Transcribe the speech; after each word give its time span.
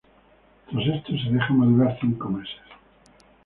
Tras 0.67 0.87
esto 0.87 1.11
se 1.15 1.29
deja 1.31 1.53
madurar 1.53 1.95
cinco 2.01 2.29
meses. 2.29 2.59